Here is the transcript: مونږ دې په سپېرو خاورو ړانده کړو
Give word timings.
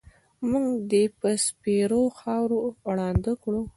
مونږ 0.49 0.69
دې 0.91 1.03
په 1.19 1.29
سپېرو 1.45 2.03
خاورو 2.19 2.59
ړانده 2.97 3.33
کړو 3.43 3.61